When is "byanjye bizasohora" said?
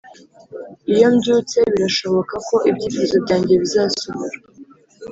3.25-4.35